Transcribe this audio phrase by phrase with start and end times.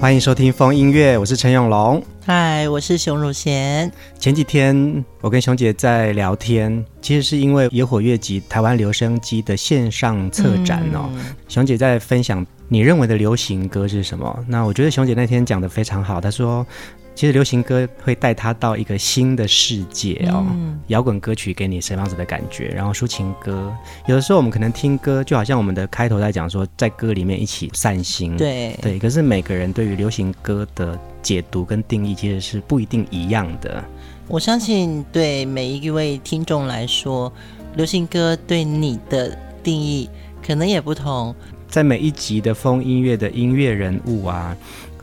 [0.00, 2.00] 欢迎收听风音乐，我是陈永龙。
[2.24, 3.90] 嗨，我是熊汝贤。
[4.16, 11.10] 前几天我跟熊姐在聊天，其实是因为野火乐集台湾留声机的线上策展哦。
[11.14, 14.44] 嗯、熊姐在分享你认为的流行歌是什么？
[14.46, 16.64] 那我觉得熊姐那天讲的非常好，她说。
[17.18, 20.46] 其实流行歌会带他到一个新的世界哦。
[20.50, 22.68] 嗯、摇滚歌曲给你什么样子的感觉？
[22.68, 23.74] 然后抒情歌，
[24.06, 28.36] 有的时候我们可能听歌，就好像我们的开头在讲说，在歌里面一起散心。
[28.36, 29.00] 对对。
[29.00, 33.82] 可是每个人对于流行歌的解读跟定义，其实是不一定一样的。
[34.28, 37.32] 我相信，对每一位听众来说，
[37.74, 40.08] 流行歌对你的定义
[40.46, 41.34] 可能也不同。
[41.66, 44.56] 在每一集的风音乐的音乐人物啊。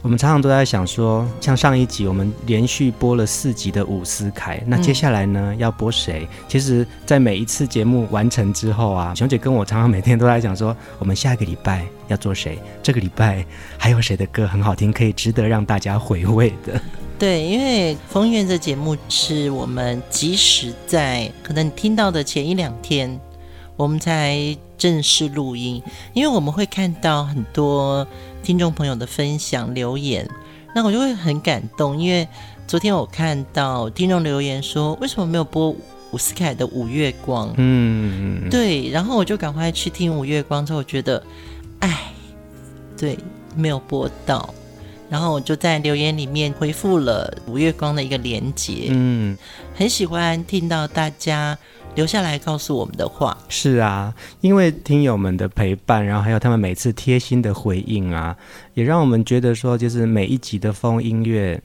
[0.06, 6.28] 我们常常都在想说，像上一集我们连续播了四集的伍思凯，那接下来呢，要播谁？
[6.48, 12.59] 其实，在每一次节目完成之后啊，熊姐跟我常常每天都在讲说，我们下一个礼拜要做谁？
[12.83, 13.44] 这个礼拜
[13.80, 16.80] 还有谁的歌很好听，可以值得让大家回味的？
[17.17, 23.20] 对，因为疯音乐这节目是我们即使在可能你听到的前一两天，
[23.76, 25.81] 我们才正式录音，
[26.14, 28.08] 因为我们会看到很多。
[28.45, 30.29] 听众朋友的分享留言，
[30.75, 32.27] 那我就会很感动，因为
[32.67, 35.71] 昨天我看到听众留言说，为什么没有播
[36.11, 37.49] 伍思凯的《五月光》？
[37.58, 41.23] 嗯，对，然后我就赶快去听《五月光》，之后我觉得，
[41.80, 42.14] 哎，
[42.95, 43.17] 对，
[43.55, 44.53] 没有播到，
[45.09, 48.89] 然后我就在留言里面回复了《五月光》的一个连接。
[48.89, 49.36] 嗯，
[49.73, 51.58] 很喜欢听到大家。
[51.95, 58.36] 留下来告诉我们的话是啊，因为听友们的陪伴，然后还有他们每次贴心的回应啊，
[58.73, 61.61] 也让我们觉得说，就是每一集的风音乐，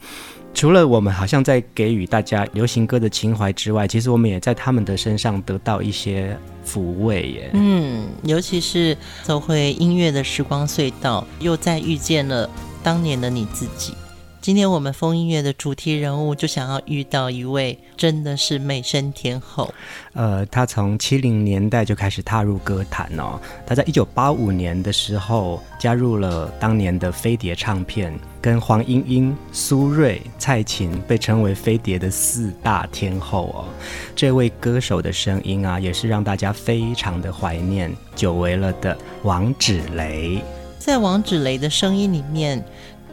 [0.54, 7.50] 除了我们好像在给予大家流行歌的情怀之外，其实我们也在他们的身上得到一些抚慰耶。
[7.54, 12.48] 嗯，尤其是走回音乐的时光隧道，又再遇见了
[12.84, 13.94] 当年的你自己。
[14.42, 19.72] 今天我们风音乐的主题人物就想要遇到一位真的是美声天后。
[20.14, 23.38] 呃，他从七零年代就开始踏入歌坛哦。
[23.66, 33.68] 他在一九八五年的时候加入了当年的飞碟唱片，跟黄莺莺、苏芮、蔡琴被称为飞碟的四大天后哦。
[34.16, 40.42] 这位歌手的声音啊，也是让大家非常的怀念，久违了的王芷蕾。
[40.78, 42.64] 在王芷蕾的声音里面。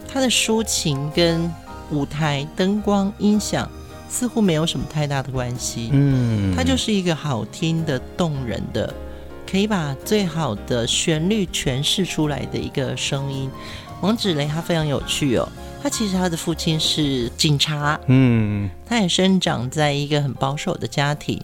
[0.08, 1.52] 他的抒情跟
[1.92, 3.70] 舞台灯光音响
[4.10, 8.94] 似乎没有什么太大的关系，嗯，他就是一个好听的、动人的，
[9.50, 13.50] 可以把最好的旋律诠释出来的一个声音。
[14.02, 15.48] 王芷雷他非常有趣哦，
[15.84, 21.42] 他其实他的父亲是警察，嗯，他也生长在一个很保守的家庭，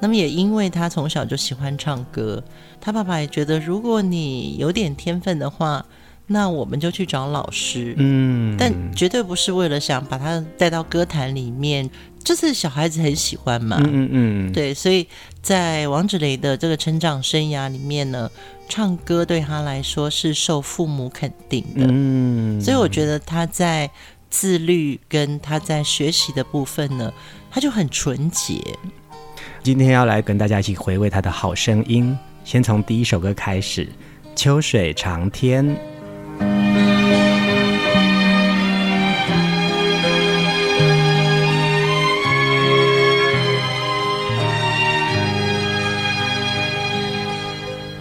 [0.00, 2.42] 那么也因为他从小就喜欢唱歌，
[2.80, 5.84] 他爸爸也觉得如果你有点天分的话。
[6.26, 11.90] 那我们就去找老师，嗯，但绝对不是为了想把他带到歌坛里面，
[12.24, 15.06] 就是小孩子很喜欢嘛，嗯嗯嗯，对，所以
[15.42, 18.30] 在王志雷的这个成长生涯里面呢，
[18.68, 23.90] 唱歌对他来说是受父母肯定的，嗯，所以我觉得他在
[24.30, 27.12] 自律跟他在学习的部分呢，
[27.50, 28.62] 他就很纯洁。
[29.62, 33.84] 今天要来跟大家一起回味他的好声音，先从第一首歌开始，
[34.34, 35.66] 《秋水长天》。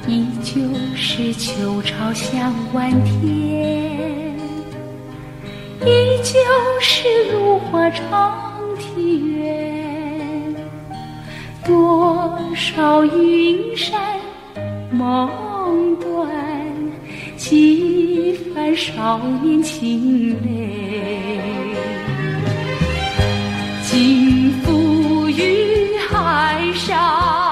[0.07, 0.61] 依旧
[0.95, 4.35] 是秋潮向晚天，
[5.85, 6.39] 依旧
[6.81, 10.53] 是芦花长天，
[11.65, 14.01] 多少云山
[14.91, 16.60] 梦断。
[17.41, 21.39] 几番少年情泪，
[23.83, 27.50] 尽付于海上。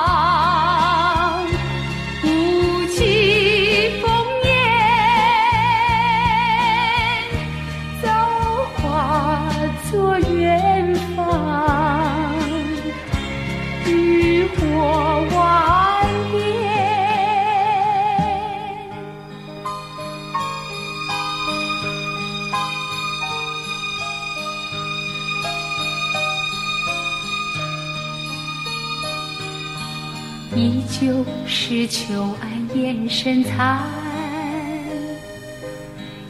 [31.90, 33.80] 秋暗雁声残，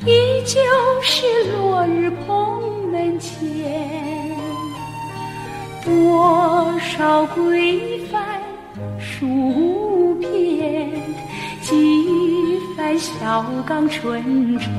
[0.05, 0.57] 依旧
[1.03, 4.37] 是落日空门前，
[5.83, 8.39] 多少归帆
[8.97, 10.89] 数遍，
[11.61, 14.69] 几番小港春愁。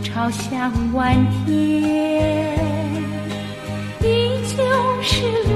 [0.00, 1.14] 朝向晚
[1.44, 2.54] 天，
[4.02, 4.62] 依旧
[5.02, 5.55] 是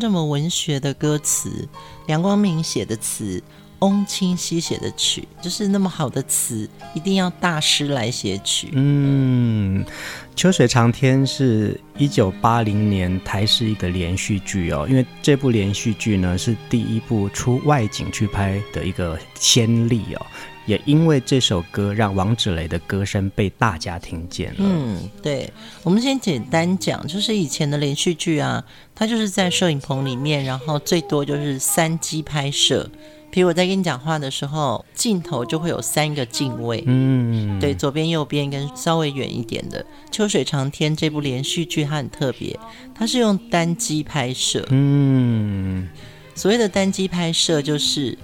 [0.00, 1.68] 这么文学的歌词，
[2.06, 3.42] 梁光明写的词，
[3.80, 8.70] 翁清溪写的曲，就是那么好的词，一定要大师来写曲。
[8.72, 9.84] 嗯，
[10.34, 20.26] 《秋水长天》是一九八零年台视一个连续剧哦，因为这部连续剧呢是第一部出外景去拍的一个先例哦。
[20.70, 24.58] 也因为这首歌，让王芷蕾的歌声被大家听见了。
[24.60, 25.52] 嗯，对，
[25.82, 28.64] 我们先简单讲，就是以前的连续剧啊，
[28.94, 32.88] 它就是在摄影棚里面，然后最多就是三机拍摄。
[33.32, 36.84] 比如我在跟你讲话的时候，镜头就会有三个镜位。
[36.86, 39.82] 嗯，对，左边、右边跟稍微远一点的。
[40.12, 42.56] 《秋水长天》这部连续剧它很特别，
[42.94, 44.64] 它是用单机拍摄。
[44.70, 45.88] 嗯，
[46.36, 48.16] 所谓的单机拍摄就是。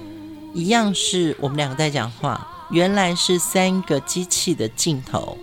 [0.57, 5.37] 一样是我们两个在讲话，原来是三个机器的镜头，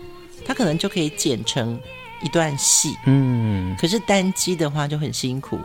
[0.44, 1.80] 它可能就可以剪成
[2.24, 2.96] 一段戏。
[3.06, 5.60] 嗯，可是单机的话就很辛苦，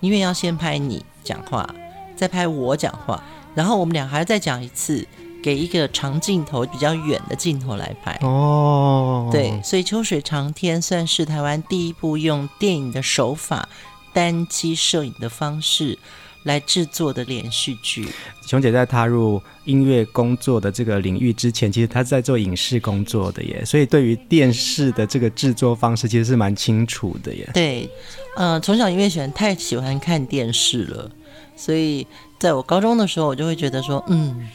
[0.00, 1.68] 因为要先拍你讲话，
[2.16, 3.22] 再拍我讲话，
[3.54, 5.06] 然后我们俩还要再讲一次，
[5.42, 8.18] 给一个长镜头比较远的镜头来拍。
[8.22, 13.68] 哦，对，所以《秋水长天》算是台湾第一部用电影的手法，
[14.14, 15.98] 单机摄影的方式。
[16.44, 18.08] 来制作的连续剧。
[18.46, 27.48] 熊姐在踏入音乐工作的这个领域之前，其实她是在做影视工作的耶，所以对于电视的这个制作方式，其实是蛮清楚的耶。
[27.52, 27.88] 对，
[28.36, 31.10] 呃，从小因为喜欢太喜欢看电视了，
[31.56, 32.06] 所以
[32.38, 34.46] 在我高中的时候，我就会觉得说，嗯，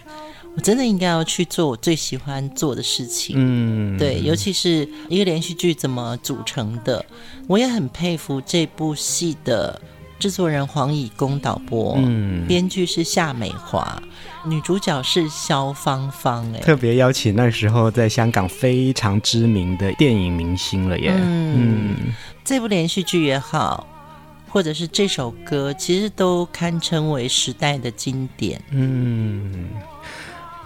[0.55, 3.35] 我真的应该要去做我最喜欢做的事情。
[3.35, 7.03] 嗯，对，尤其是一个连续剧怎么组成的，
[7.47, 9.81] 我也很佩服这部戏的。
[10.19, 14.03] 制作人黄以公导播，嗯，编剧是夏美华，
[14.45, 21.13] 女主角是萧芳芳，哎，特别邀请那时候在香港非常知名的电影明星了耶。
[21.15, 21.95] 嗯，嗯，
[22.43, 23.87] 这部连续剧也好，
[24.49, 28.61] 或者是这首歌，其实都堪称为时代的经典。
[28.71, 29.69] 嗯，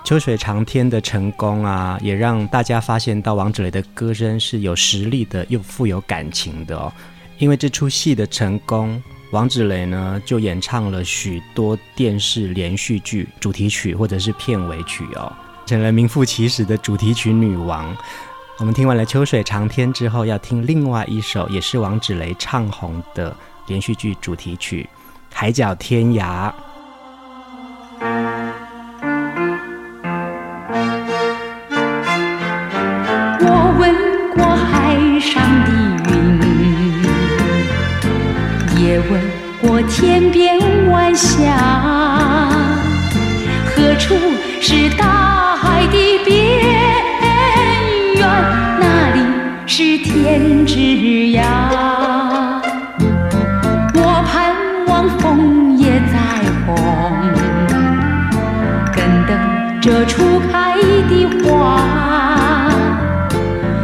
[0.04, 6.92] 秋水长天的成功啊，也让大家发现到王志磊的歌声是有实力的，又富有感情的哦。
[7.38, 9.00] 因为这出戏的成功。
[9.34, 15.34] 王芷蕾呢，就演唱了许多电视连续剧主题曲或者是片尾曲哦，
[15.66, 17.98] 成了名副其实的主题曲女王。
[18.60, 23.36] 我们听完了《秋水长天》之后，要听另外一首也是王芷蕾唱红的
[23.66, 24.88] 连续剧主题曲
[25.36, 26.52] 《海角天涯》。
[39.96, 40.58] 天边
[40.90, 41.56] 晚霞，
[43.64, 44.16] 何处
[44.60, 46.34] 是大海的边
[48.16, 48.28] 缘？
[48.80, 49.22] 哪里
[49.68, 50.80] 是天之
[51.38, 51.44] 涯？
[53.94, 53.98] 我
[54.28, 54.56] 盼
[54.88, 56.18] 望枫叶再
[56.66, 56.74] 红，
[58.96, 58.98] 更
[59.28, 59.32] 等
[59.80, 60.76] 这初开
[61.08, 61.48] 的花。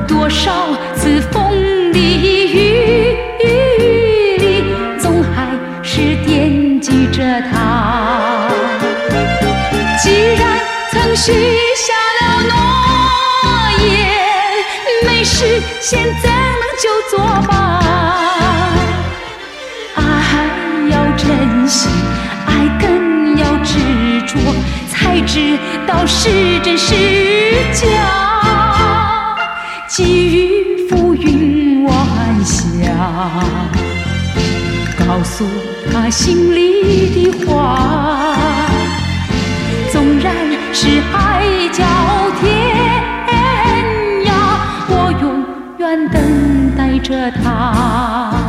[0.07, 0.51] 多少
[0.95, 1.53] 次风
[1.93, 2.68] 里雨
[15.91, 17.17] 现怎能就作
[17.47, 17.81] 罢？
[19.95, 19.99] 爱
[20.91, 21.89] 要珍惜，
[22.45, 23.73] 爱更要执
[24.27, 24.37] 着，
[24.87, 26.93] 才知道是真是
[27.73, 27.87] 假。
[29.87, 31.95] 寄予浮云晚
[32.45, 32.91] 霞，
[34.95, 35.43] 告诉
[35.91, 38.35] 他心里的话。
[39.91, 40.35] 纵然
[40.71, 41.43] 是海
[41.73, 41.83] 角
[42.39, 42.58] 天
[46.09, 48.48] 等待着他。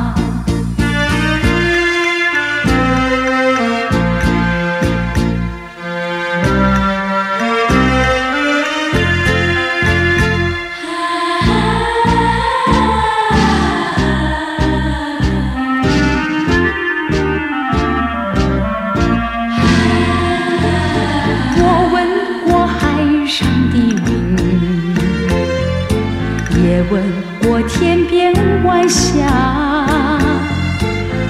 [28.89, 29.27] 下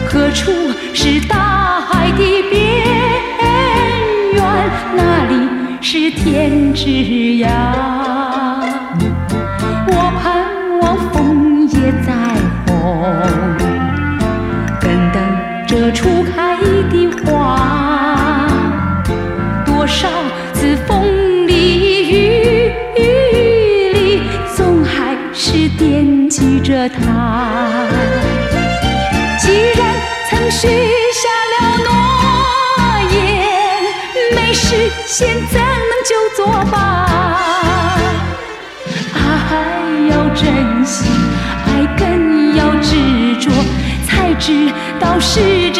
[0.08, 0.50] 何处
[0.92, 2.18] 是大海的
[2.50, 2.60] 边
[4.34, 4.42] 缘？
[4.96, 5.32] 那里
[5.80, 7.48] 是天之涯？
[9.86, 9.92] 我
[10.22, 10.22] 盼
[10.80, 12.08] 望枫叶再
[12.66, 12.70] 红
[14.80, 15.16] 更等
[15.66, 16.49] 着初开。
[26.70, 27.88] 着他。
[29.40, 29.80] 既然
[30.30, 30.68] 曾许
[31.12, 31.88] 下了诺
[33.10, 33.18] 言，
[34.36, 36.76] 没实现怎能就作罢，
[39.14, 39.18] 爱
[40.10, 41.10] 要珍惜，
[41.66, 42.88] 爱更要执
[43.40, 43.50] 着，
[44.06, 45.79] 才知道是真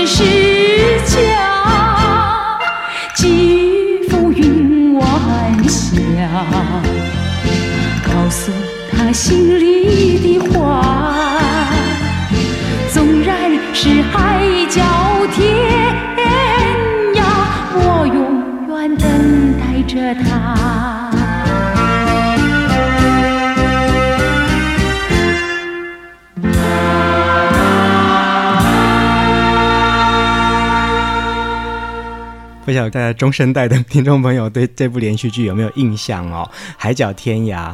[19.50, 21.10] 等待着他。
[32.64, 36.48] 不晓得大家中生代的听众朋友对这部连续剧有没有印象哦？
[36.76, 37.70] 《海角天涯》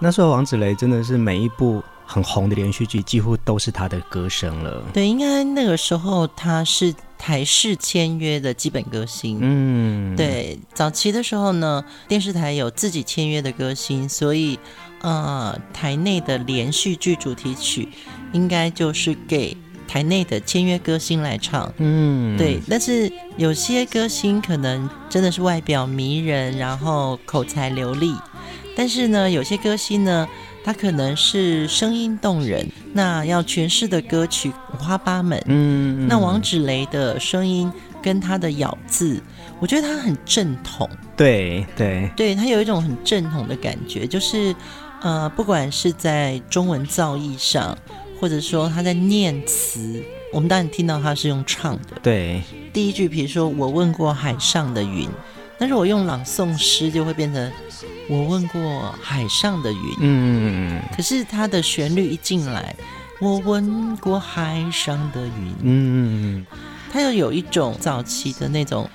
[0.00, 4.82] 那时候王子雷真的是每一部很红的连续剧，几乎都是他的歌声了。
[4.92, 6.92] 对，应该那个时候他是
[7.24, 9.38] 台视签约的基本歌星。
[9.40, 14.58] 嗯，对，早期的时候呢，电视台有自己签约的歌星，所以
[15.02, 17.88] 呃，台内的连续剧主题曲
[18.32, 19.56] 应该就是给。
[19.88, 28.14] 台内的签约歌星来唱，嗯，对，但是有些歌星可能真的是外表迷人，然后口才流利，
[28.74, 30.26] 但是呢，有些歌星呢，
[30.64, 39.20] 他可能是声音动人，那要诠释的歌曲五花八门，嗯，那王芷蕾的声音跟他的咬字，
[39.60, 44.54] 我觉得他很正统，对对对，他有一种很正统的感觉，就是
[45.00, 47.76] 呃，不管是在中文造诣上。
[48.20, 50.00] 或者说他在念词，
[50.32, 51.98] 我们当然听到他是用唱的。
[52.00, 52.40] 对，
[52.72, 55.08] 第一句，比如说我问过海上的云，
[55.62, 57.52] 但是我用朗诵诗就会变成
[58.08, 59.78] 我问过海上的云。
[60.00, 62.74] 嗯，可是它的旋律一进来，
[63.20, 65.54] 我问过海上的云。
[65.62, 66.44] 嗯，
[66.92, 68.90] 它又有一种早期的那种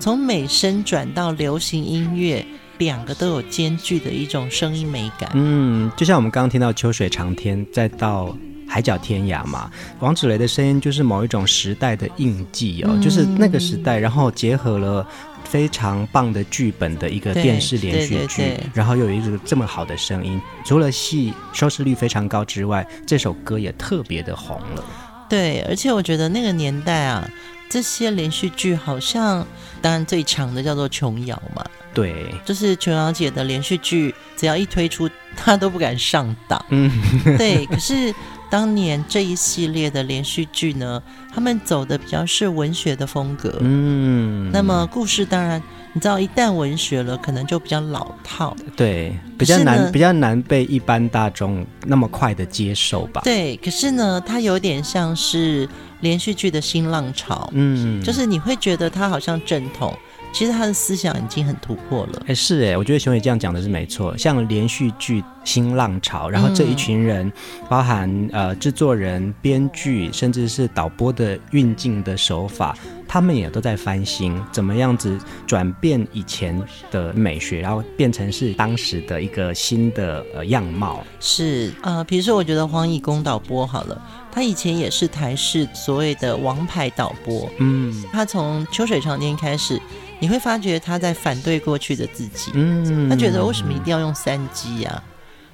[0.00, 2.42] 从美声转到流行音乐。
[2.78, 5.28] 两个都有兼具的一种声音美感。
[5.34, 8.26] 嗯，就像我们刚刚听到《秋水长天》，再到
[8.68, 15.04] 《海角天涯》嘛，王芷蕾的声音就是某一种时代的印记哦，嗯、就是那个时代，然后结合了
[15.44, 24.84] 非常棒的剧本的一个电视连续剧，然后又有一个这么好的声音，除了戏收视率非常高之外，这首歌也特别的红了。
[25.28, 27.28] 对，而且我觉得那个年代啊，
[27.68, 29.46] 这些连续剧好像，
[29.82, 31.64] 当然最长的叫做琼瑶嘛。
[31.92, 36.64] 对，就是琼瑶姐的连续剧，只要一推出，她都不敢上档。
[36.70, 36.90] 嗯，
[37.36, 37.66] 对。
[37.66, 38.14] 可是
[38.50, 41.02] 当年这一系列的连续剧呢，
[41.32, 43.58] 他们走的比较是文学的风格。
[43.60, 45.62] 嗯，那么故事当然，
[45.92, 48.56] 你知道，一旦文学了，可能就比较老套。
[48.74, 53.20] 对，比较难，比较难被一般大众那么快的接受吧。
[53.22, 55.68] 对，可是呢，它有点像是
[56.00, 57.50] 连续剧的新浪潮。
[57.52, 59.94] 嗯，就是你会觉得它好像正统。
[60.32, 62.22] 其实他的思想已经很突破了。
[62.26, 64.16] 哎，是哎，我觉得熊姐这样讲的是没错。
[64.16, 67.32] 像连续剧新浪潮，然后这一群人，嗯、
[67.68, 72.76] 包含呃制作人、编剧，甚至是导播的运镜的手法，
[73.08, 81.02] 他们也都在翻新，怎么样子转变以前的美学，然后变成是当时的一个新的呃样貌。
[81.18, 89.80] 是呃，比如说我觉得黄义公导播好了，他以前也是台视所谓的王牌导播，嗯，他从秋水长天开始。
[90.20, 95.02] 你会发觉他在反对过去的自己，嗯，他觉得为什么一定要用三机呀？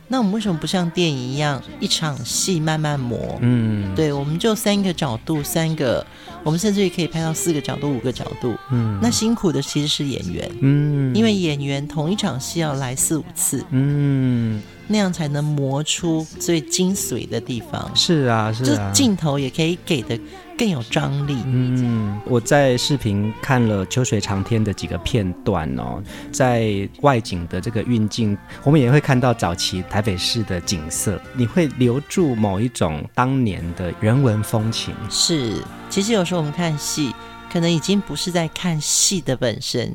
[0.07, 3.39] 那我们为什么不像电影一样一场戏慢慢磨？
[3.41, 6.07] 嗯，对，我们就三个角度，三个，
[6.43, 8.55] 我们甚至也可以拍到四个角度、五个角度。
[8.71, 17.91] 嗯，那辛苦的其实是演员，嗯，因为演员同一场戏要来四五次，嗯，那样才能磨出最精髓的地方。
[17.95, 20.19] 是啊，是啊，就镜头也可以给的。
[20.57, 21.37] 更有张力。
[21.47, 34.95] 嗯，我在视频看了秋水长天的几个片段哦，在外景的这个运镜，我们也会看到早期台北市的景色，你会留住某一种当年的人文风情。
[35.11, 37.15] 是，其实有时候我们看戏，
[37.53, 39.95] 可能已经不是在看戏的本身，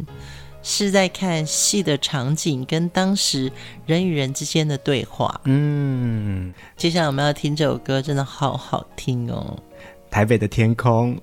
[0.61, 3.51] 是在看戏的场景跟当时
[3.85, 5.39] 人与人之间的对话。
[5.45, 9.57] 嗯，接下来我们要听这首歌，真的好好听哦。
[10.09, 11.15] 台北的天空，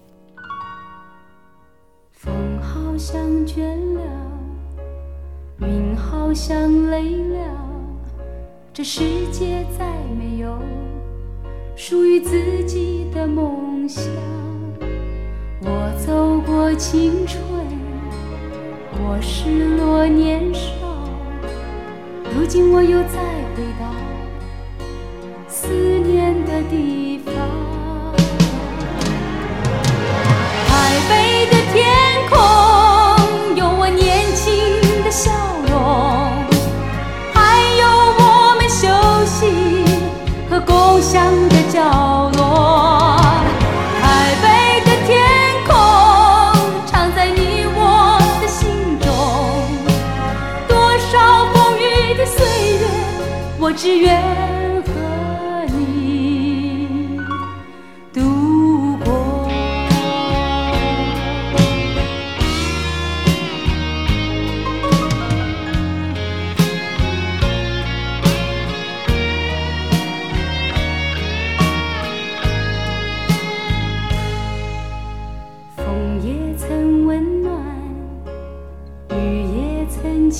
[2.13, 3.61] 风好像倦
[3.95, 4.01] 了，
[5.59, 7.39] 云好像累了，
[8.73, 9.03] 这世
[9.33, 9.85] 界再
[10.17, 10.57] 没有
[11.75, 14.05] 属于自己的梦想。
[15.61, 17.43] 我走过青春，
[18.93, 20.71] 我失落年少，
[22.35, 23.21] 如今我又再
[23.57, 23.93] 回到
[25.49, 27.56] 思念的地方。
[31.77, 32.06] 北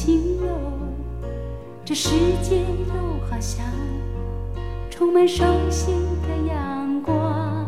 [0.07, 0.47] 心忧
[1.85, 3.67] 这世界又好像
[4.89, 7.67] 充满伤心的阳光。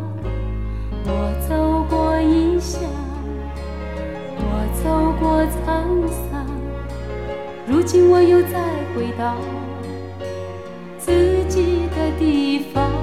[1.05, 2.81] 我走过异乡
[4.37, 6.47] 我走过沧桑
[7.67, 8.63] 如今我又再
[8.95, 9.35] 回到
[10.97, 12.98] 自己的地方。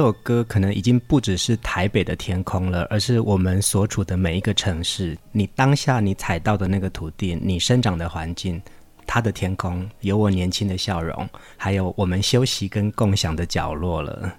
[0.00, 5.16] 首歌可能已经不只是台北的天空了，而是我们所处的每一个城市。
[5.32, 8.60] 你当下你踩到的那个土地，你生长的环境，
[9.06, 14.34] 它的天空有我年轻的笑容，还有我们休息跟共享的角落了。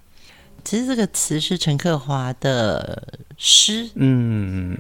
[0.64, 4.76] 其实这个词是陈克华的诗，嗯，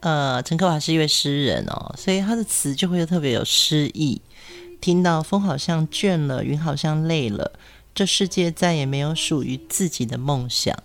[0.00, 4.22] 呃，陈克华是一位诗人哦，所以他的词就会特别有诗意。
[4.80, 7.52] 听到风好像倦了，云好像累了，
[7.94, 10.76] 这世界再也没有属于自己的梦想。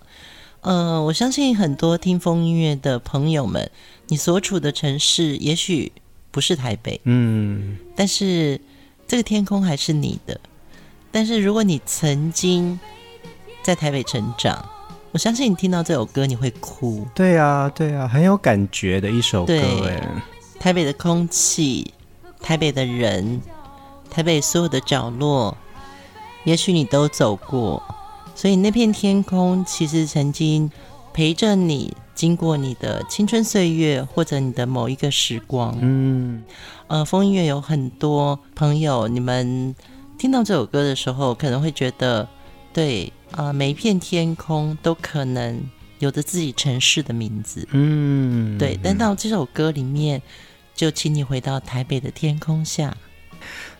[0.61, 3.69] 呃，我相信很多听风音乐的朋友们，
[4.07, 5.91] 你所处的城市也许
[6.31, 8.59] 不是台北，嗯，但是
[9.07, 10.39] 这个天空还是你的。
[11.11, 12.79] 但是如果你曾经
[13.63, 14.67] 在台北成长，
[15.11, 17.07] 我相信你听到这首歌你会哭。
[17.13, 19.53] 对啊，对啊，很有感觉的一首歌
[19.87, 20.23] 哎。
[20.59, 21.93] 台北的空气，
[22.41, 23.39] 台北的人，
[24.09, 25.55] 台北所有的角落，
[26.45, 27.83] 也许你都走过，
[28.33, 30.71] 所以那片天空其实曾经
[31.13, 35.77] 陪着你，经过你的青春岁月，或者你的某一个时光。
[35.81, 36.43] 嗯，
[36.87, 39.75] 呃，风音乐有很多朋友，你们。
[40.17, 42.25] 听到这首歌的时候，可能会觉得，
[42.71, 45.61] 对啊、呃，每一片天空都可能
[45.99, 48.79] 有着自己城市的名字，嗯，对。
[48.81, 50.21] 但到这首歌里面，
[50.73, 52.95] 就请你回到台北的天空下。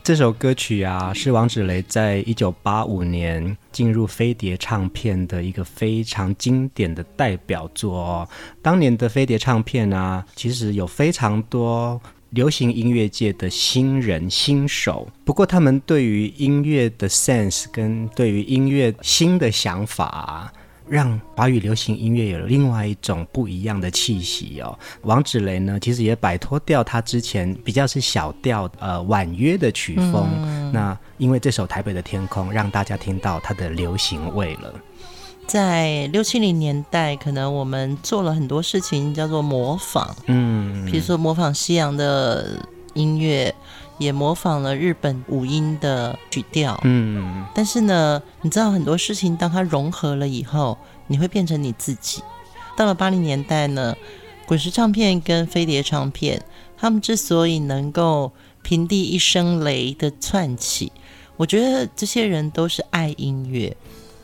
[0.05, 8.29] 这首歌曲啊，是王芷雷在一九八五年进入飞碟唱片的一个非常经典的代表作哦。
[8.61, 11.99] 当年的飞碟唱片啊，其实有非常多。
[12.31, 20.51] 流行音乐界的新人新手，不过他们对于音乐的 sense 跟对于音乐新的想法，
[20.87, 24.77] 让华语流行音乐有了另外一种不一样的气息哦。
[25.01, 34.73] 王芷雷呢，其实也摆脱掉他之前比较是小调呃婉约的曲风，嗯、那因为这首《台北的天空》，让大家听到它的流行味了。
[35.47, 42.59] 在六七零年代，可能我们做了很多事情，叫做模仿，嗯，比如说模仿西洋的
[42.95, 43.53] 音乐，
[43.97, 47.45] 也模仿了日本五音的曲调，嗯。
[47.53, 50.77] 但是呢，你知道很多事情，当它融合了以后，
[51.07, 52.21] 你会变成你自己。
[52.75, 53.95] 到了八零年代呢，
[54.45, 56.41] 滚石唱片跟飞碟唱片，
[56.77, 58.31] 他们之所以能够
[58.61, 60.91] 平地一声雷的窜起，
[61.37, 63.75] 我觉得这些人都是爱音乐。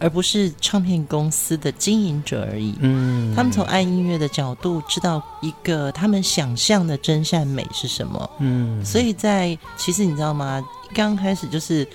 [0.01, 2.75] 而不是唱片公司的经营者而已。
[2.79, 8.29] 嗯，他们从爱音乐的角度知道一个他们想象的真善美是什么。
[8.39, 10.61] 嗯，所以在其实你知道吗？
[10.93, 11.87] 刚开始就是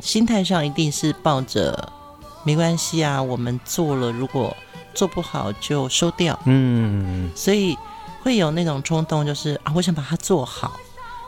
[0.00, 1.92] 心态上一定是抱着
[2.44, 4.56] 没关系啊，我们做了，如果
[4.94, 6.38] 做不好就收掉。
[6.44, 7.76] 嗯，所以
[8.22, 10.78] 会有那种冲动，就是啊，我想把它做好，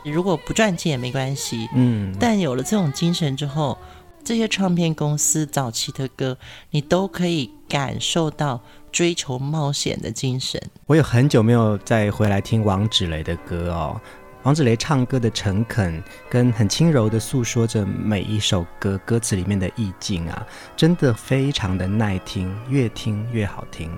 [0.04, 1.68] 如果不赚钱也没关系。
[1.74, 3.76] 嗯，但有了这种精神之后。
[4.22, 6.36] 这些唱片公司早期的歌，
[6.70, 10.60] 你都可以感受到追求冒险的精神。
[10.86, 14.00] 我有很久没有再回来听王芷雷的歌哦。
[14.42, 23.90] 王芷雷唱歌的诚恳，跟很轻柔的诉说着每一首歌歌词里面的意境啊，真的非常的耐听，越听越好听。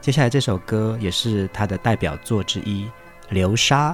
[0.00, 2.84] 接下来这首歌也是他的代表作之一，
[3.28, 3.92] 《流沙》。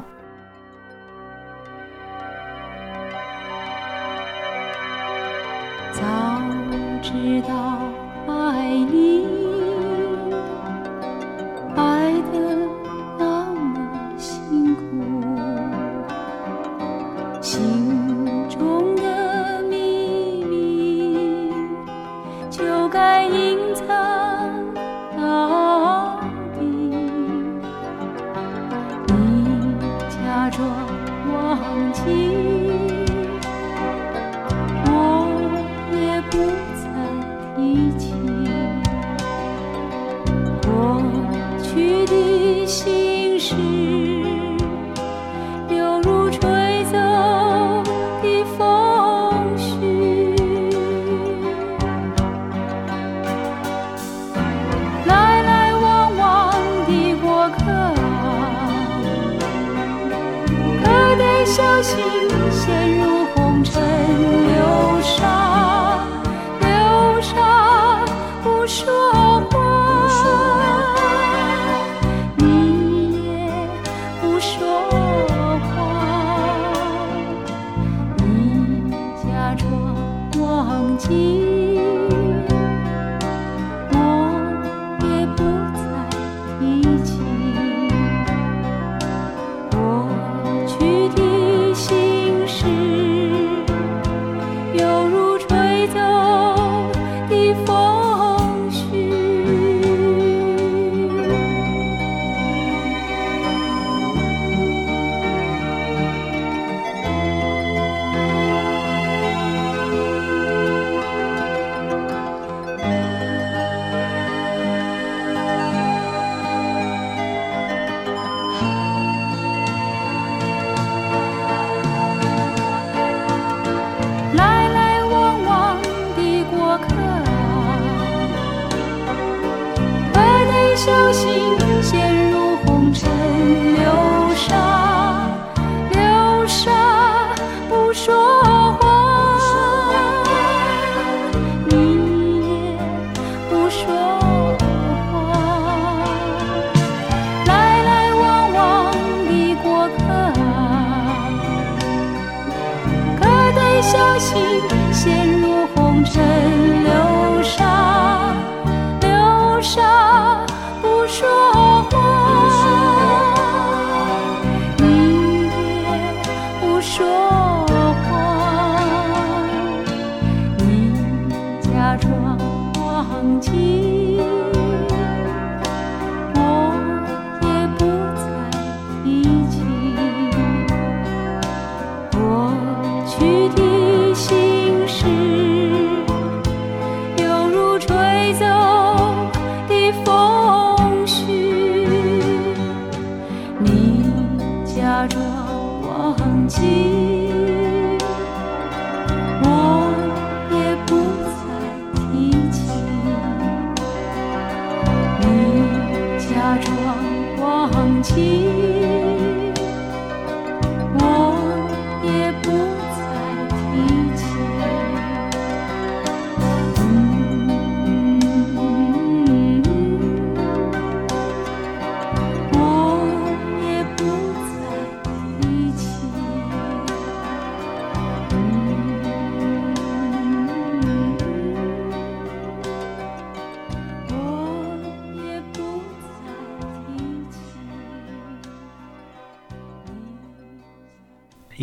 [153.96, 154.60] 小心
[154.92, 156.35] 陷入红尘。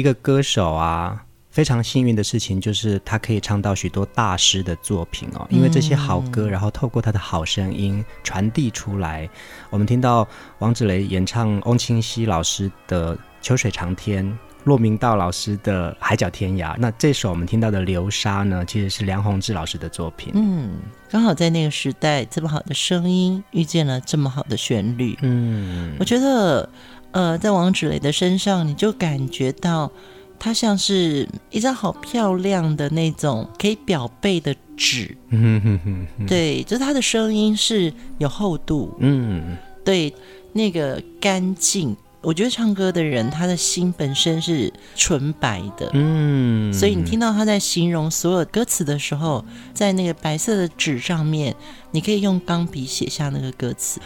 [0.04, 9.30] 一个歌手啊，非常幸运的事情就是他可以唱到许多大师的作品哦，因为这些好歌，然后透过他的好声音传递出来。
[9.70, 10.28] 我们听到
[10.60, 14.26] 王子雷演唱翁清溪老师的《秋水长天》，
[14.66, 16.74] 骆明道老师的《海角天涯》。
[16.78, 20.34] 那这首我们听到的《流沙》呢，其实是梁鸿志老师的作品。
[20.36, 25.18] 嗯，刚好在那个时代，这么好的声音遇见了这么好的旋律。
[25.22, 26.68] 嗯，我觉得。
[27.14, 29.90] 呃，在王芷蕾的身上，你就感觉到
[30.38, 35.16] 她像是一张好漂亮的那种可以表背的纸。
[35.30, 38.94] 嗯，对，就是她的声音是有厚度。
[39.00, 40.14] 嗯，对，
[40.52, 41.96] 那个干净。
[42.22, 45.90] 我觉得唱歌的人，他的心本身是纯白的。
[45.92, 51.54] 嗯，所以你听到他在形容所有歌词的时候，在那个白色的纸上面，
[51.92, 54.00] 你可以用钢笔写下那个歌词。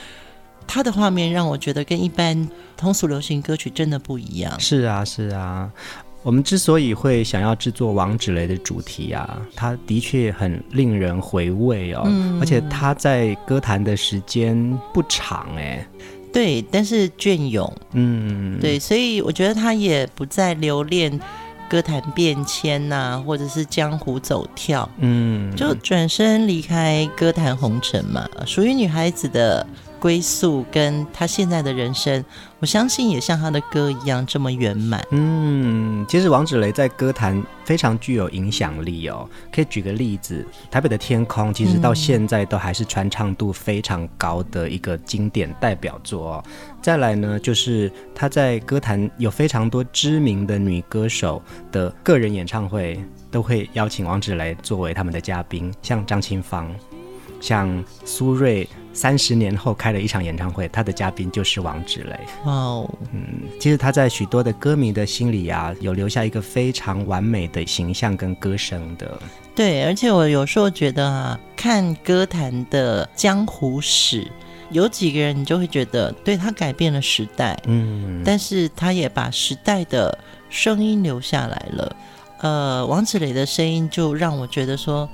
[0.67, 4.59] 他的画面让我觉得跟一般通俗流行歌曲真的不一样。
[4.59, 5.71] 是啊，是啊。
[6.23, 12.03] 我们之所以会想要制作王芷蕾的主题啊，他的确很令人回味哦。
[12.05, 12.37] 嗯。
[12.41, 15.87] 而且他在歌坛的时间不长哎。
[16.33, 17.73] 对，但是隽永。
[17.93, 18.59] 嗯。
[18.59, 21.17] 对，所以我觉得他也不再留恋
[21.69, 24.89] 歌坛变迁呐、啊，或者是江湖走跳。
[24.99, 25.55] 嗯。
[25.55, 29.65] 就转身离开歌坛红尘嘛，属于女孩子的。
[29.99, 32.23] 归宿跟他现在的人生，
[32.59, 35.03] 我相信也像他的歌一样这么圆满。
[35.11, 39.27] 嗯，其实王芷蕾在歌坛非常具有影响力哦。
[39.51, 46.43] 可以举个例子，《台北的天空》其实到现在都还是传唱度非常高的一个经典代表作。
[46.81, 56.73] 再来呢，就是他在歌坛有非常多知名的女歌手的个人演唱会，都会邀请王芷蕾作为他们的嘉宾，像张清芳。
[57.39, 62.19] 像苏芮三十年后开了一场演唱会，他的嘉宾就是王志雷。
[62.45, 69.19] 哇哦，嗯，其实他在许多的歌迷的心里啊，有留下一个非常完美的形象跟歌声的。
[69.55, 74.27] 对，而且我有时候觉得啊，看歌坛的江湖史，
[74.71, 80.17] 有几个人你就会觉得，对，他改变了时代，嗯，但是他也把时代的
[80.49, 81.95] 声音留下来了。
[82.39, 85.07] 呃，王志磊的声音就让我觉得说。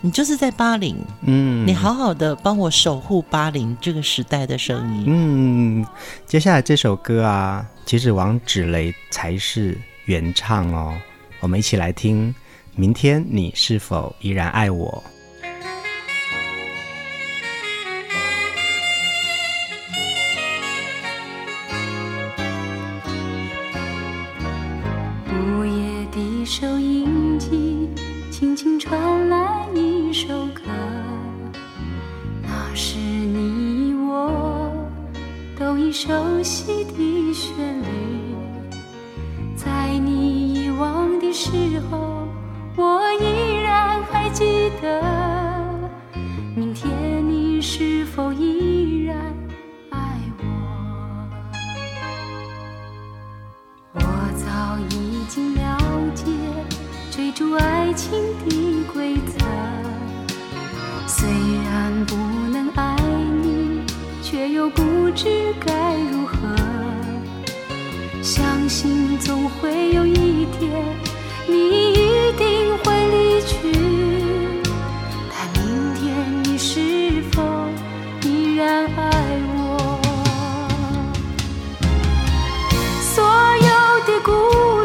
[0.00, 5.86] 你就是在八零，嗯，你好好的帮我守护八零这个时代的声音，嗯，
[6.24, 10.96] 接下来这首歌啊，其实王芷蕾才是原唱哦，
[11.40, 12.32] 我们一起来听，
[12.76, 15.02] 明天你是否依然爱我？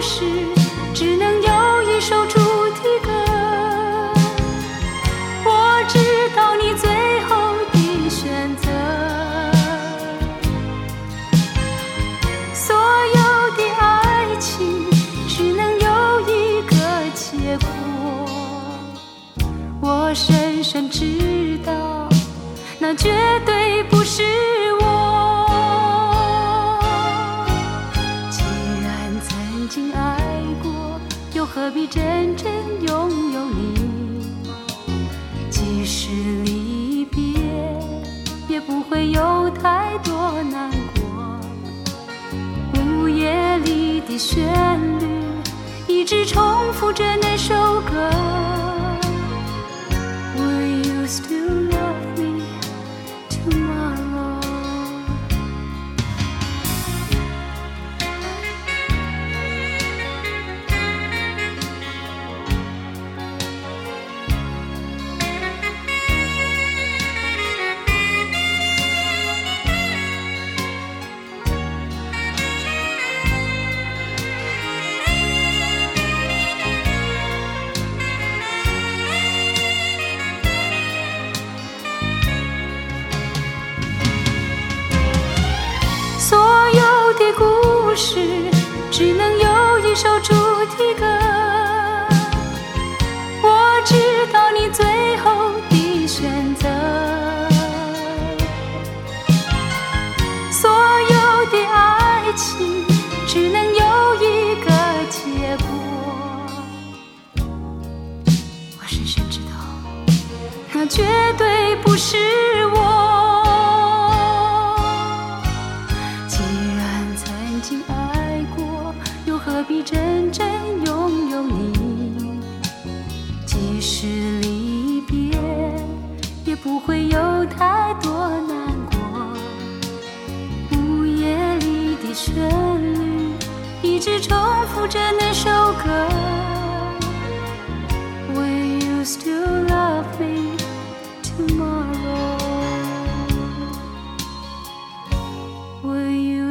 [0.03, 0.62] 是
[31.63, 32.51] 何必真正
[32.85, 34.27] 拥有你？
[35.49, 36.09] 即使
[36.43, 37.21] 离别
[38.49, 41.39] 也不会有太多难过。
[42.73, 44.43] 午夜里的旋
[44.99, 45.07] 律
[45.87, 47.55] 一直重复着那首
[47.89, 48.52] 歌。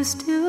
[0.03, 0.42] used to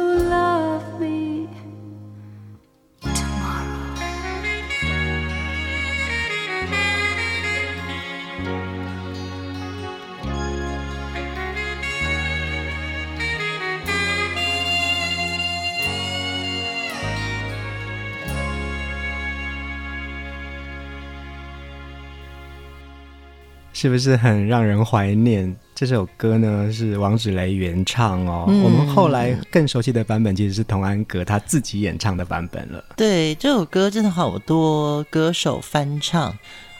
[23.83, 25.53] 是不是很让人怀念？
[25.75, 28.45] 这首歌呢是王芷蕾原唱哦。
[28.47, 32.81] 嗯、我们后来更熟悉的版本其实是童安格他自己演唱的版本了。
[32.95, 36.33] 对，这首歌真的好多歌手翻唱，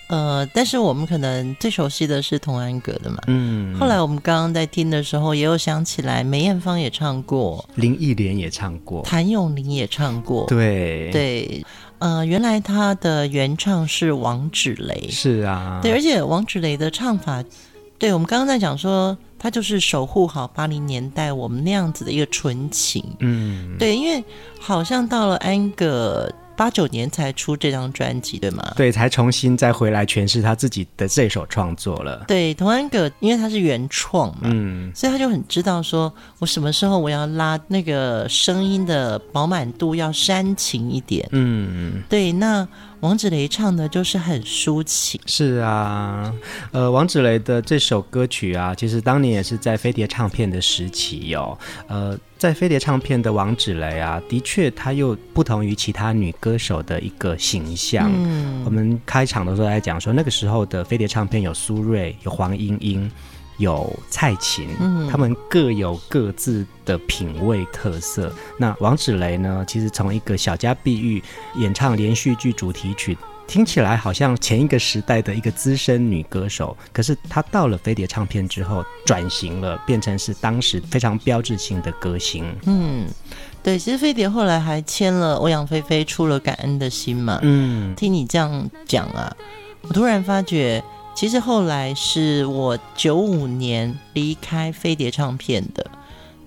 [0.07, 3.17] 呃，但是我们可能最熟悉的是童安格的嘛。
[3.27, 3.75] 嗯。
[3.79, 10.45] 后来我们刚刚在听的时候，也有想起来梅艳芳也唱过，林忆莲也唱过，谭咏麟也唱过。
[10.47, 11.65] 对对。
[11.99, 17.41] 呃，原来他的原唱是王芷蕾，是啊，对，而且王芷蕾的唱法，
[17.97, 24.21] 对，我们刚刚在讲说，他就是守护好八零年代我们那样子的一个纯情，嗯，对，因为
[24.59, 26.29] 好像到了安格。
[26.55, 28.73] 八九年才出这张专辑，对吗？
[28.75, 32.23] 对，才重新再回来诠释他自己的这首创作了。
[32.27, 42.67] 对，童安格，因为他是原创嘛，嗯，所以他就很知道说，我什么时候我要拉那个声音的饱满度要煽情一点，嗯，对，那。
[43.03, 46.33] 王芷蕾唱的就是很抒情，是啊，
[46.71, 51.57] 呃，王芷蕾的这首歌曲啊，其实当年也是在飞碟唱片的时期哟、哦，
[51.89, 58.09] 呃，在飞碟唱片的王芷蕾啊，的确她又不同于其他女歌手的一个形象。
[58.09, 63.11] 嗯，我们开场的时候来讲说，那个时候的飞碟唱片有苏芮，有黄莺莺。
[63.57, 68.33] 有蔡琴，嗯，他们各有各自的品味特色。
[68.57, 69.63] 那王芷蕾呢？
[69.67, 71.23] 其实从一个小家碧玉
[71.55, 76.75] 演唱连续剧主题曲，听起来好像前一个时代的一个资深女歌手。
[76.91, 82.45] 可是她到了飞碟唱片之后，转型了，变成是当时非常标志性的歌星。
[82.65, 83.05] 嗯，
[83.61, 87.39] 对，其实飞碟后来还签了欧阳菲菲，出了《感恩的心》嘛。
[87.43, 89.35] 嗯，听你这样讲啊，
[89.81, 90.83] 我突然发觉。
[91.15, 95.85] 其实后来是我九五年离开飞碟唱片的，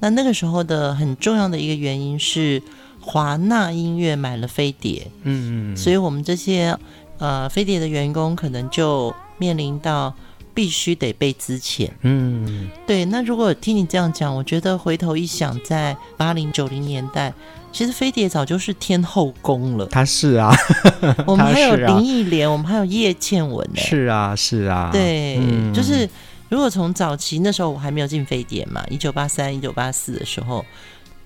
[0.01, 2.63] 那那个时候的很重要的一个原因是
[3.01, 6.77] 华纳音乐买了飞碟，嗯嗯，所以我们这些
[7.19, 10.13] 呃飞碟的员工可能就面临到
[10.53, 11.89] 必须得被资遣。
[12.01, 13.05] 嗯，对。
[13.05, 17.33] 那如果听你这样讲，我觉得回头一想，在八零九零年代，
[17.77, 19.85] 其实飞碟早就是天后宫了。
[19.87, 20.51] 他是啊，
[21.27, 23.81] 我们还有 林忆莲，我们还有叶倩文呢。
[23.83, 26.09] 是啊，是啊，对，嗯、就是
[26.49, 30.65] 如果从早期那时候我还没有进飞碟嘛，一九八三、一九八四的时候。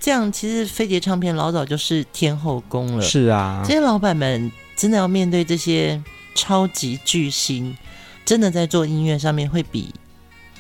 [0.01, 3.05] 这样其实飞碟唱片老早就是天后宫了。
[3.05, 6.03] 是啊，这些老板们真的要面对这些
[6.35, 7.77] 超级巨星，
[8.25, 9.95] 真的在做音乐上面会比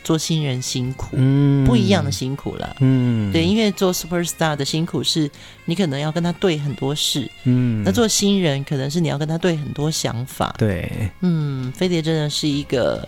[0.03, 2.77] 做新人辛苦，嗯，不一样的辛苦了。
[2.81, 5.31] 嗯，对，因为做 super star 的辛苦是
[5.65, 10.55] 你可能要跟他对很多事，嗯，那做新人可能是你要跟他对很多想法。
[10.59, 13.07] 对，嗯，飞碟真的是一个，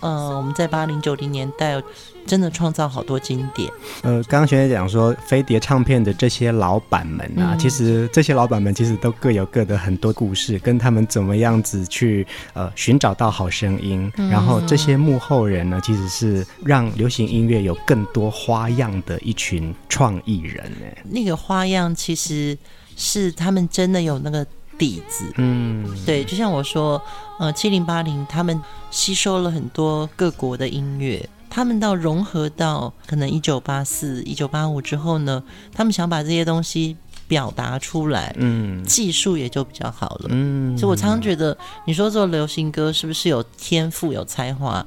[0.00, 1.82] 呃，我们在八零九零年代。
[2.26, 3.68] 真的创造好多经典。
[4.02, 14.12] 呃，刚刚学姐讲说，飞碟唱片的这些老板们啊，嗯、其实这些老板们其实都各有各的很多故事，跟他们怎么样子去呃寻找到好声音。
[14.18, 20.70] 嗯、然后这些幕后人呢，其实是让流行音乐有更多花样的一群创意人。
[20.84, 22.56] 哎，那个花样其实
[22.96, 24.46] 是他们真的有那个
[24.80, 25.30] 底子。
[25.36, 27.00] 嗯，对，就像我说，
[27.38, 28.58] 呃，七零八零他们
[28.90, 31.28] 吸收了很多各国的音乐。
[31.50, 35.42] 他们到融合到可能一九八四、一九八五之后呢，
[35.74, 36.96] 他们想把这些东西
[37.28, 40.78] 表达出来，嗯，技术也就比较好了，嗯。
[40.78, 44.86] 所以我常常觉得，你说做流行歌是不是有天赋、有才华？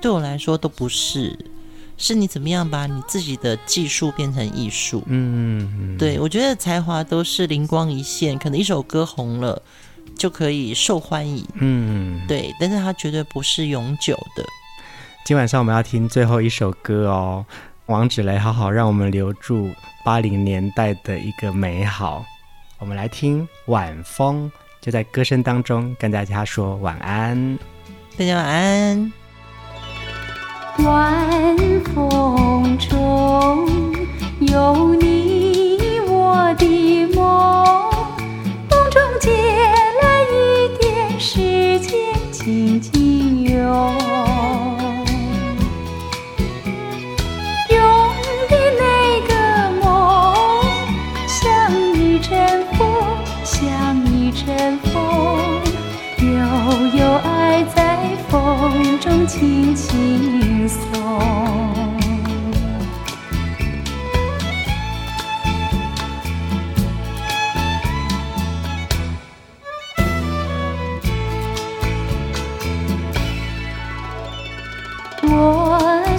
[0.00, 1.38] 对我来说都不是，
[2.00, 5.02] 是你怎么样把你自己的技术变成艺术。
[5.06, 9.60] 嗯，对，我觉得才华都是灵光一现，可能一首歌红了
[10.16, 14.42] 就可以受欢迎，嗯，对，但是它绝对不是永久的。
[15.26, 17.44] 今晚上我们要听最后一首歌哦，
[17.84, 19.70] 王芷蕾，好好让我们留住
[20.02, 22.24] 八零年代的一个美好。
[22.78, 27.58] 我们来听《晚风》，就在歌声当中跟大家说晚安。
[28.16, 29.12] 大家晚安。
[30.78, 33.66] 晚风中
[34.40, 37.90] 有你我的梦，
[38.68, 39.30] 梦中借
[40.02, 40.34] 来一
[40.78, 41.98] 点时间，
[42.30, 43.58] 紧紧拥。
[47.70, 47.78] 拥
[48.48, 48.82] 的那
[49.28, 49.32] 个
[49.80, 49.84] 梦，
[51.26, 52.78] 像一阵风，
[53.44, 55.00] 像一阵风，
[56.18, 56.28] 悠
[56.98, 57.78] 悠爱在
[58.28, 61.59] 风中轻轻送。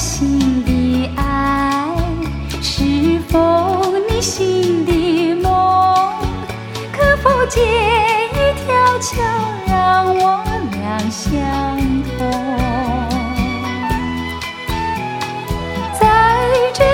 [0.02, 1.96] 心的爱
[2.60, 5.52] 是否你心的梦？
[6.92, 8.36] 可否借一
[8.66, 9.22] 条桥
[9.68, 11.30] 让我俩相
[12.18, 12.32] 通？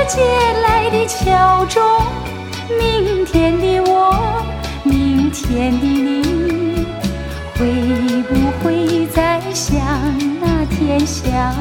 [0.10, 0.22] 借
[0.64, 1.84] 来的桥中，
[2.80, 4.42] 明天的我，
[4.84, 6.86] 明天的你，
[7.60, 8.34] 会不
[8.64, 9.78] 会再像
[10.40, 11.54] 那天相？